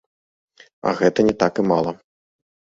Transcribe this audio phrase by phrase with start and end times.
[0.87, 1.91] А гэта не так і мала.